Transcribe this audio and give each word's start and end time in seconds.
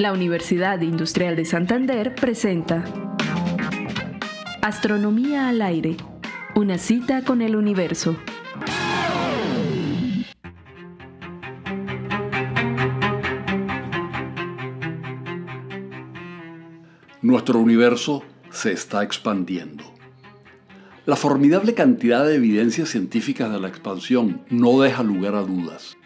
La 0.00 0.14
Universidad 0.14 0.80
Industrial 0.80 1.36
de 1.36 1.44
Santander 1.44 2.14
presenta 2.14 2.82
Astronomía 4.62 5.50
al 5.50 5.60
aire, 5.60 5.98
una 6.54 6.78
cita 6.78 7.22
con 7.22 7.42
el 7.42 7.54
universo. 7.54 8.16
Nuestro 17.20 17.58
universo 17.58 18.24
se 18.48 18.72
está 18.72 19.02
expandiendo. 19.02 19.84
La 21.04 21.16
formidable 21.16 21.74
cantidad 21.74 22.24
de 22.24 22.36
evidencias 22.36 22.88
científicas 22.88 23.52
de 23.52 23.60
la 23.60 23.68
expansión 23.68 24.46
no 24.48 24.80
deja 24.80 25.02
lugar 25.02 25.34
a 25.34 25.42
dudas. 25.42 25.98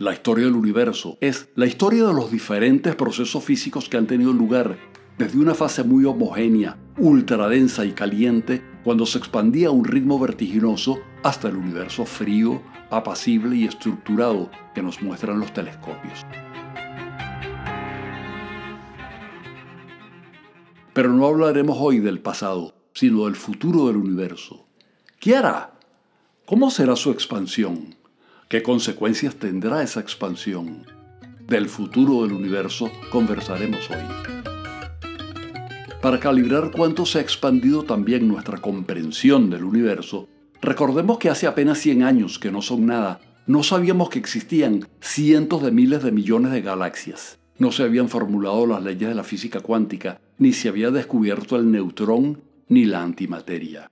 La 0.00 0.14
historia 0.14 0.46
del 0.46 0.54
universo 0.54 1.18
es 1.20 1.50
la 1.56 1.66
historia 1.66 2.06
de 2.06 2.14
los 2.14 2.30
diferentes 2.30 2.96
procesos 2.96 3.44
físicos 3.44 3.90
que 3.90 3.98
han 3.98 4.06
tenido 4.06 4.32
lugar 4.32 4.78
desde 5.18 5.38
una 5.38 5.52
fase 5.52 5.84
muy 5.84 6.06
homogénea, 6.06 6.78
ultradensa 6.96 7.84
y 7.84 7.92
caliente, 7.92 8.64
cuando 8.82 9.04
se 9.04 9.18
expandía 9.18 9.68
a 9.68 9.72
un 9.72 9.84
ritmo 9.84 10.18
vertiginoso, 10.18 11.00
hasta 11.22 11.48
el 11.48 11.56
universo 11.56 12.06
frío, 12.06 12.62
apacible 12.88 13.56
y 13.56 13.66
estructurado 13.66 14.50
que 14.74 14.82
nos 14.82 15.02
muestran 15.02 15.38
los 15.38 15.52
telescopios. 15.52 16.24
Pero 20.94 21.12
no 21.12 21.26
hablaremos 21.26 21.76
hoy 21.78 21.98
del 21.98 22.20
pasado, 22.20 22.74
sino 22.94 23.26
del 23.26 23.36
futuro 23.36 23.88
del 23.88 23.98
universo. 23.98 24.66
¿Qué 25.18 25.36
hará? 25.36 25.78
¿Cómo 26.46 26.70
será 26.70 26.96
su 26.96 27.10
expansión? 27.10 27.99
¿Qué 28.50 28.64
consecuencias 28.64 29.36
tendrá 29.36 29.80
esa 29.80 30.00
expansión? 30.00 30.84
Del 31.46 31.68
futuro 31.68 32.24
del 32.24 32.32
universo 32.32 32.90
conversaremos 33.12 33.88
hoy. 33.88 34.02
Para 36.02 36.18
calibrar 36.18 36.72
cuánto 36.72 37.06
se 37.06 37.18
ha 37.18 37.22
expandido 37.22 37.84
también 37.84 38.26
nuestra 38.26 38.58
comprensión 38.58 39.50
del 39.50 39.62
universo, 39.62 40.28
recordemos 40.60 41.18
que 41.18 41.30
hace 41.30 41.46
apenas 41.46 41.78
100 41.78 42.02
años, 42.02 42.40
que 42.40 42.50
no 42.50 42.60
son 42.60 42.86
nada, 42.86 43.20
no 43.46 43.62
sabíamos 43.62 44.10
que 44.10 44.18
existían 44.18 44.88
cientos 45.00 45.62
de 45.62 45.70
miles 45.70 46.02
de 46.02 46.10
millones 46.10 46.50
de 46.50 46.62
galaxias. 46.62 47.38
No 47.56 47.70
se 47.70 47.84
habían 47.84 48.08
formulado 48.08 48.66
las 48.66 48.82
leyes 48.82 49.10
de 49.10 49.14
la 49.14 49.22
física 49.22 49.60
cuántica, 49.60 50.20
ni 50.38 50.54
se 50.54 50.68
había 50.68 50.90
descubierto 50.90 51.54
el 51.54 51.70
neutrón 51.70 52.42
ni 52.66 52.84
la 52.84 53.00
antimateria. 53.00 53.88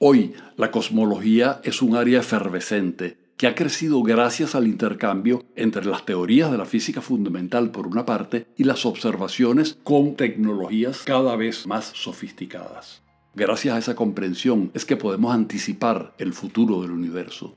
Hoy, 0.00 0.32
la 0.56 0.72
cosmología 0.72 1.60
es 1.62 1.80
un 1.80 1.94
área 1.94 2.18
efervescente 2.18 3.27
que 3.38 3.46
ha 3.46 3.54
crecido 3.54 4.02
gracias 4.02 4.56
al 4.56 4.66
intercambio 4.66 5.44
entre 5.54 5.86
las 5.86 6.04
teorías 6.04 6.50
de 6.50 6.58
la 6.58 6.64
física 6.64 7.00
fundamental 7.00 7.70
por 7.70 7.86
una 7.86 8.04
parte 8.04 8.48
y 8.56 8.64
las 8.64 8.84
observaciones 8.84 9.78
con 9.84 10.16
tecnologías 10.16 11.04
cada 11.04 11.36
vez 11.36 11.66
más 11.66 11.92
sofisticadas. 11.94 13.02
Gracias 13.34 13.76
a 13.76 13.78
esa 13.78 13.94
comprensión 13.94 14.72
es 14.74 14.84
que 14.84 14.96
podemos 14.96 15.32
anticipar 15.32 16.14
el 16.18 16.32
futuro 16.32 16.82
del 16.82 16.90
universo. 16.90 17.56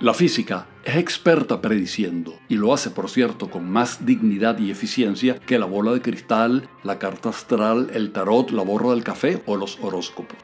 La 0.00 0.14
física 0.14 0.66
es 0.82 0.96
experta 0.96 1.60
prediciendo, 1.60 2.34
y 2.48 2.56
lo 2.56 2.72
hace 2.72 2.90
por 2.90 3.10
cierto 3.10 3.50
con 3.50 3.70
más 3.70 4.06
dignidad 4.06 4.58
y 4.58 4.70
eficiencia 4.70 5.38
que 5.38 5.58
la 5.58 5.66
bola 5.66 5.92
de 5.92 6.00
cristal, 6.00 6.68
la 6.82 6.98
carta 6.98 7.28
astral, 7.28 7.90
el 7.92 8.12
tarot, 8.12 8.50
la 8.50 8.62
borra 8.62 8.90
del 8.90 9.04
café 9.04 9.42
o 9.46 9.56
los 9.56 9.78
horóscopos. 9.80 10.38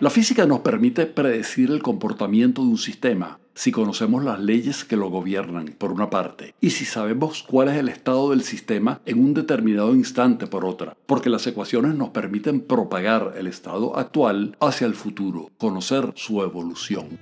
La 0.00 0.08
física 0.08 0.46
nos 0.46 0.60
permite 0.60 1.04
predecir 1.04 1.70
el 1.70 1.82
comportamiento 1.82 2.62
de 2.62 2.68
un 2.68 2.78
sistema 2.78 3.38
si 3.52 3.70
conocemos 3.70 4.24
las 4.24 4.40
leyes 4.40 4.86
que 4.86 4.96
lo 4.96 5.10
gobiernan, 5.10 5.74
por 5.76 5.92
una 5.92 6.08
parte, 6.08 6.54
y 6.58 6.70
si 6.70 6.86
sabemos 6.86 7.44
cuál 7.46 7.68
es 7.68 7.76
el 7.76 7.90
estado 7.90 8.30
del 8.30 8.42
sistema 8.42 9.02
en 9.04 9.22
un 9.22 9.34
determinado 9.34 9.94
instante, 9.94 10.46
por 10.46 10.64
otra, 10.64 10.96
porque 11.04 11.28
las 11.28 11.46
ecuaciones 11.46 11.94
nos 11.96 12.08
permiten 12.08 12.62
propagar 12.62 13.34
el 13.36 13.46
estado 13.46 13.98
actual 13.98 14.56
hacia 14.58 14.86
el 14.86 14.94
futuro, 14.94 15.50
conocer 15.58 16.12
su 16.14 16.42
evolución. 16.42 17.18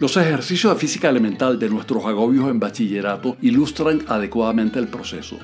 Los 0.00 0.16
ejercicios 0.16 0.74
de 0.74 0.80
física 0.80 1.08
elemental 1.08 1.60
de 1.60 1.68
nuestros 1.68 2.04
agobios 2.06 2.50
en 2.50 2.58
bachillerato 2.58 3.36
ilustran 3.40 4.02
adecuadamente 4.08 4.80
el 4.80 4.88
proceso. 4.88 5.38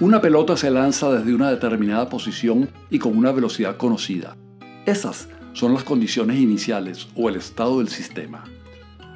Una 0.00 0.20
pelota 0.20 0.56
se 0.56 0.72
lanza 0.72 1.08
desde 1.12 1.32
una 1.32 1.50
determinada 1.50 2.08
posición 2.08 2.68
y 2.90 2.98
con 2.98 3.16
una 3.16 3.30
velocidad 3.30 3.76
conocida. 3.76 4.36
Esas 4.86 5.28
son 5.56 5.72
las 5.72 5.84
condiciones 5.84 6.38
iniciales 6.38 7.08
o 7.16 7.30
el 7.30 7.36
estado 7.36 7.78
del 7.78 7.88
sistema. 7.88 8.44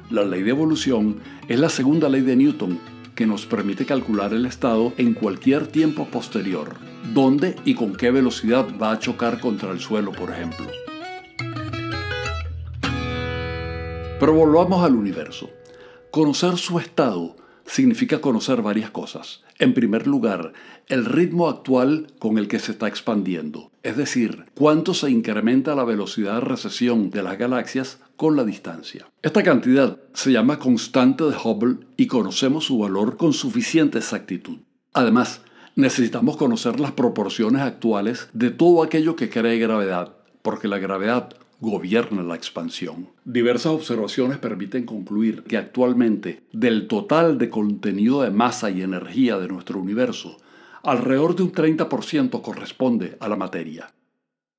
La 0.09 0.25
ley 0.25 0.41
de 0.41 0.49
evolución 0.49 1.19
es 1.47 1.59
la 1.59 1.69
segunda 1.69 2.09
ley 2.09 2.21
de 2.21 2.35
Newton 2.35 2.79
que 3.13 3.27
nos 3.27 3.45
permite 3.45 3.85
calcular 3.85 4.33
el 4.33 4.47
estado 4.47 4.91
en 4.97 5.13
cualquier 5.13 5.67
tiempo 5.67 6.07
posterior, 6.07 6.77
dónde 7.13 7.55
y 7.63 7.75
con 7.75 7.95
qué 7.95 8.09
velocidad 8.09 8.65
va 8.81 8.91
a 8.91 8.97
chocar 8.97 9.39
contra 9.39 9.69
el 9.71 9.79
suelo, 9.79 10.13
por 10.13 10.31
ejemplo. 10.31 10.65
Pero 14.19 14.33
volvamos 14.33 14.83
al 14.83 14.95
universo. 14.95 15.51
Conocer 16.09 16.57
su 16.57 16.79
estado 16.79 17.35
significa 17.65 18.19
conocer 18.19 18.63
varias 18.63 18.89
cosas. 18.89 19.43
En 19.61 19.75
primer 19.75 20.07
lugar, 20.07 20.53
el 20.87 21.05
ritmo 21.05 21.47
actual 21.47 22.07
con 22.17 22.39
el 22.39 22.47
que 22.47 22.57
se 22.57 22.71
está 22.71 22.87
expandiendo, 22.87 23.69
es 23.83 23.95
decir, 23.95 24.45
cuánto 24.55 24.95
se 24.95 25.11
incrementa 25.11 25.75
la 25.75 25.83
velocidad 25.83 26.33
de 26.33 26.41
recesión 26.41 27.11
de 27.11 27.21
las 27.21 27.37
galaxias 27.37 27.99
con 28.15 28.35
la 28.35 28.43
distancia. 28.43 29.05
Esta 29.21 29.43
cantidad 29.43 29.99
se 30.15 30.31
llama 30.31 30.57
constante 30.57 31.25
de 31.25 31.35
Hubble 31.35 31.85
y 31.95 32.07
conocemos 32.07 32.65
su 32.65 32.79
valor 32.79 33.17
con 33.17 33.33
suficiente 33.33 33.99
exactitud. 33.99 34.57
Además, 34.93 35.43
necesitamos 35.75 36.37
conocer 36.37 36.79
las 36.79 36.93
proporciones 36.93 37.61
actuales 37.61 38.29
de 38.33 38.49
todo 38.49 38.81
aquello 38.81 39.15
que 39.15 39.29
cree 39.29 39.59
gravedad, 39.59 40.15
porque 40.41 40.67
la 40.67 40.79
gravedad 40.79 41.35
gobierna 41.61 42.23
la 42.23 42.35
expansión. 42.35 43.09
Diversas 43.23 43.71
observaciones 43.71 44.39
permiten 44.39 44.85
concluir 44.85 45.43
que 45.43 45.57
actualmente 45.57 46.41
del 46.51 46.87
total 46.87 47.37
de 47.37 47.49
contenido 47.49 48.23
de 48.23 48.31
masa 48.31 48.71
y 48.71 48.81
energía 48.81 49.37
de 49.37 49.47
nuestro 49.47 49.79
universo, 49.79 50.37
alrededor 50.83 51.35
de 51.35 51.43
un 51.43 51.51
30% 51.53 52.41
corresponde 52.41 53.15
a 53.19 53.29
la 53.29 53.35
materia. 53.35 53.93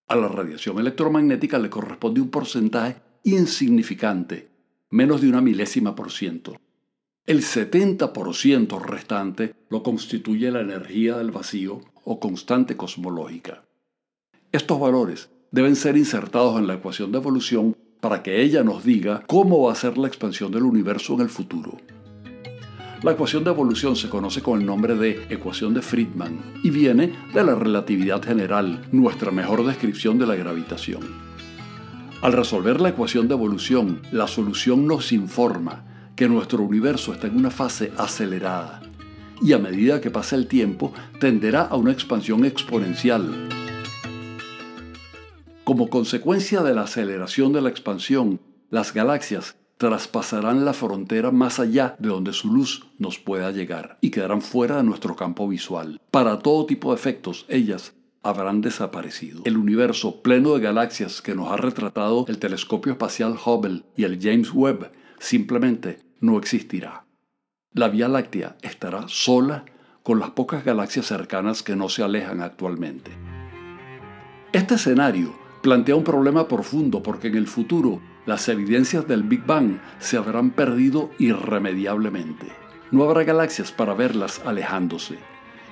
A 0.07 0.15
la 0.15 0.29
radiación 0.29 0.79
electromagnética 0.79 1.59
le 1.59 1.71
corresponde 1.71 2.21
un 2.21 2.31
porcentaje 2.31 3.03
insignificante, 3.25 4.49
menos 4.91 5.21
de 5.21 5.29
una 5.29 5.41
milésima 5.41 5.97
por 5.97 6.13
ciento. 6.13 6.57
El 7.27 7.43
70% 7.43 8.81
restante 8.81 9.55
lo 9.71 9.83
constituye 9.83 10.53
la 10.53 10.61
energía 10.61 11.19
del 11.19 11.33
vacío 11.33 11.81
o 12.05 12.21
constante 12.21 12.77
cosmológica. 12.77 13.65
Estos 14.53 14.79
valores 14.79 15.31
deben 15.53 15.77
ser 15.77 15.99
insertados 15.99 16.59
en 16.59 16.67
la 16.67 16.75
ecuación 16.75 17.13
de 17.13 17.19
evolución 17.19 17.77
para 18.01 18.23
que 18.23 18.43
ella 18.43 18.65
nos 18.65 18.85
diga 18.85 19.23
cómo 19.27 19.63
va 19.63 19.73
a 19.73 19.77
ser 19.77 19.99
la 19.99 20.09
expansión 20.09 20.51
del 20.51 20.63
universo 20.63 21.15
en 21.15 21.21
el 21.21 21.29
futuro. 21.29 21.77
La 23.03 23.13
ecuación 23.13 23.45
de 23.45 23.51
evolución 23.51 23.95
se 23.95 24.09
conoce 24.09 24.43
con 24.43 24.61
el 24.61 24.67
nombre 24.67 24.95
de 24.95 25.27
ecuación 25.29 25.75
de 25.75 25.83
Friedman 25.83 26.41
y 26.65 26.71
viene 26.71 27.13
de 27.35 27.45
la 27.45 27.55
relatividad 27.55 28.23
general, 28.23 28.87
nuestra 28.93 29.31
mejor 29.31 29.65
descripción 29.67 30.19
de 30.19 30.27
la 30.27 30.37
gravitación. 30.37 31.03
Al 32.23 32.33
resolver 32.33 32.81
la 32.81 32.91
ecuación 32.91 33.29
de 33.29 33.35
evolución, 33.35 34.01
la 34.11 34.29
solución 34.29 34.87
nos 34.87 35.13
informa 35.13 35.85
que 36.17 36.29
nuestro 36.29 36.63
universo 36.63 37.13
está 37.13 37.27
en 37.27 37.37
una 37.37 37.51
fase 37.51 37.93
acelerada 37.99 38.81
y 39.43 39.53
a 39.53 39.59
medida 39.59 40.01
que 40.01 40.11
pasa 40.11 40.37
el 40.37 40.47
tiempo 40.47 40.95
tenderá 41.21 41.63
a 41.63 41.77
una 41.77 41.93
expansión 41.93 42.45
exponencial 42.45 43.49
como 45.65 45.89
consecuencia 45.89 46.63
de 46.63 46.75
la 46.75 46.83
aceleración 46.83 47.53
de 47.53 47.61
la 47.61 47.69
expansión, 47.69 48.41
las 48.71 48.93
galaxias 48.93 49.57
traspasarán 49.77 50.65
la 50.65 50.73
frontera 50.73 51.31
más 51.31 51.61
allá 51.61 51.97
de 51.99 52.09
donde 52.09 52.33
su 52.33 52.53
luz 52.53 52.87
nos 52.99 53.19
pueda 53.19 53.51
llegar 53.53 53.99
y 54.01 54.11
quedarán 54.11 54.43
fuera 54.43 54.77
de 54.77 54.83
nuestro 54.83 55.15
campo 55.15 55.49
visual. 55.49 56.01
Para 56.11 56.41
todo 56.41 56.67
tipo 56.67 56.91
de 56.91 56.97
efectos, 56.97 57.47
ellas 57.49 57.95
habrán 58.23 58.61
desaparecido. 58.61 59.43
El 59.45 59.57
universo 59.57 60.23
pleno 60.23 60.55
de 60.55 60.61
galaxias 60.61 61.23
que 61.23 61.35
nos 61.35 61.51
ha 61.51 61.57
retratado 61.57 62.25
el 62.29 62.39
telescopio 62.39 62.93
espacial 62.93 63.37
Hubble 63.45 63.83
y 63.97 64.05
el 64.05 64.21
James 64.21 64.53
Webb 64.53 64.93
simplemente 65.19 65.99
no 66.21 66.39
existirá. 66.39 67.07
La 67.73 67.89
Vía 67.89 68.09
Láctea 68.09 68.57
estará 68.63 69.05
sola 69.09 69.65
con 70.03 70.19
las 70.19 70.31
pocas 70.31 70.65
galaxias 70.65 71.07
cercanas 71.07 71.63
que 71.63 71.77
no 71.77 71.89
se 71.89 72.03
alejan 72.03 72.41
actualmente. 72.41 73.13
Este 74.53 74.75
escenario 74.75 75.42
plantea 75.63 75.95
un 75.95 76.05
problema 76.05 76.49
profundo 76.49 77.03
porque 77.03 77.29
en 77.29 77.37
el 77.37 77.47
futuro 77.47 78.01
las 78.27 78.49
evidencias 78.49 79.07
del 79.07 79.23
Big 79.23 79.47
Bang 79.47 79.79
se 80.01 80.17
habrán 80.17 80.51
perdido 80.51 81.11
irremediablemente. 81.19 82.47
No 82.91 83.05
habrá 83.05 83.25
galaxias 83.25 83.73
para 83.73 83.95
verlas 83.95 84.43
alejándose. 84.45 85.19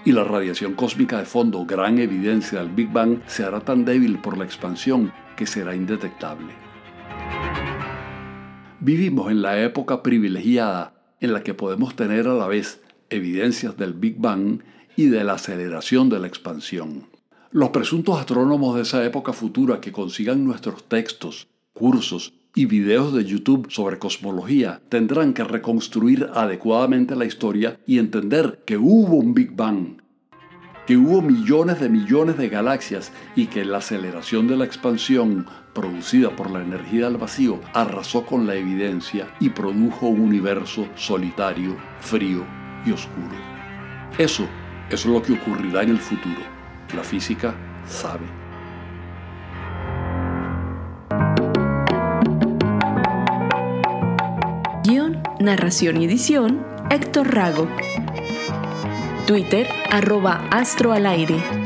Y 0.05 0.13
la 0.13 0.25
radiación 0.25 0.75
cósmica 0.75 1.19
de 1.19 1.27
fondo, 1.27 1.67
gran 1.67 1.99
evidencia 1.99 2.61
del 2.61 2.71
Big 2.71 2.91
Bang, 2.91 3.19
se 3.27 3.45
hará 3.45 3.61
tan 3.61 3.85
débil 3.85 4.19
por 4.21 4.39
la 4.39 4.45
expansión 4.45 5.13
que 5.37 5.47
será 5.47 5.75
indetectable. 5.75 6.55
Vivimos 8.79 9.31
en 9.31 9.43
la 9.43 9.61
época 9.61 10.03
privilegiada 10.03 10.95
en 11.21 11.35
la 11.35 11.43
que 11.43 11.53
podemos 11.53 11.97
tener 11.97 12.27
a 12.29 12.35
la 12.35 12.47
vez 12.47 12.81
evidencias 13.11 13.77
del 13.77 13.93
Big 13.93 14.17
Bang 14.19 14.63
y 14.97 15.09
de 15.09 15.25
la 15.25 15.35
aceleración 15.35 16.09
de 16.09 16.21
la 16.21 16.29
expansión. 16.29 17.20
Los 17.53 17.71
presuntos 17.71 18.17
astrónomos 18.17 18.77
de 18.77 18.83
esa 18.83 19.05
época 19.05 19.33
futura 19.33 19.81
que 19.81 19.91
consigan 19.91 20.45
nuestros 20.45 20.85
textos, 20.85 21.49
cursos 21.73 22.33
y 22.55 22.67
videos 22.67 23.13
de 23.13 23.25
YouTube 23.25 23.73
sobre 23.73 23.99
cosmología 23.99 24.81
tendrán 24.89 25.35
que 25.35 25.43
reconstruir 25.43 26.31
adecuadamente 26.33 27.17
la 27.17 27.25
historia 27.25 27.81
y 27.89 27.99
entender 27.99 28.63
que 28.65 28.77
hubo 28.77 29.17
un 29.17 29.35
Big 29.35 29.51
Bang, 29.57 30.01
que 30.87 30.97
hubo 30.97 31.23
millones 31.23 31.81
de 31.81 31.89
millones 31.89 32.39
de 32.39 32.49
galaxias 32.49 33.11
y 33.35 33.47
que 33.47 33.65
la 33.65 33.79
aceleración 33.79 34.47
de 34.47 34.57
la 34.57 34.65
expansión 34.65 35.49
producida 35.75 36.37
por 36.37 36.53
la 36.53 36.63
energía 36.63 37.07
del 37.07 37.17
vacío 37.17 37.59
arrasó 37.75 38.25
con 38.25 38.47
la 38.47 38.55
evidencia 38.55 39.27
y 39.41 39.49
produjo 39.49 40.07
un 40.07 40.21
universo 40.21 40.87
solitario, 40.95 41.77
frío 41.99 42.47
y 42.87 42.93
oscuro. 42.93 43.35
Eso, 44.19 44.47
es 44.89 45.05
lo 45.05 45.21
que 45.21 45.33
ocurrirá 45.33 45.83
en 45.83 45.91
el 45.91 45.99
futuro. 45.99 46.60
La 46.95 47.05
física 47.05 47.55
sabe. 47.87 48.27
Guión, 54.83 55.23
narración 55.39 56.03
y 56.03 56.07
edición, 56.07 56.67
Héctor 56.91 57.33
Rago. 57.33 57.69
Twitter, 59.27 59.69
arroba 59.93 60.49
astro 60.51 60.93
al 60.93 61.07
aire. 61.07 61.60